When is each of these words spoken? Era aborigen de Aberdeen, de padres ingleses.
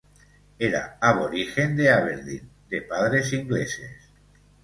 Era 0.67 0.79
aborigen 1.09 1.75
de 1.81 1.91
Aberdeen, 1.91 2.49
de 2.71 2.81
padres 2.93 3.31
ingleses. 3.41 4.11